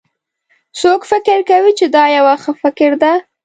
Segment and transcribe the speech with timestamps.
[0.79, 3.13] څوک فکر کوي چې دا یو ښه فکر ده